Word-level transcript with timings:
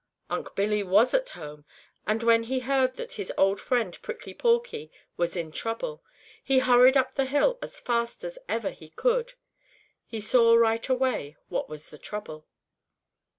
Unc' 0.31 0.55
Billy 0.55 0.81
was 0.81 1.13
at 1.13 1.29
home, 1.29 1.63
and 2.07 2.23
when 2.23 2.41
he 2.45 2.61
heard 2.61 2.95
that 2.95 3.11
his 3.11 3.31
old 3.37 3.59
friend 3.59 4.01
Prickly 4.01 4.33
Porky 4.33 4.91
was 5.15 5.35
in 5.37 5.51
trouble, 5.51 6.03
he 6.43 6.57
hurried 6.57 6.97
up 6.97 7.13
the 7.13 7.25
hill 7.25 7.59
as 7.61 7.79
fast 7.79 8.23
as 8.23 8.39
ever 8.49 8.71
he 8.71 8.89
could. 8.89 9.33
He 10.07 10.19
saw 10.19 10.55
right 10.55 10.89
away 10.89 11.37
what 11.49 11.69
was 11.69 11.91
the 11.91 11.99
trouble. 11.99 12.47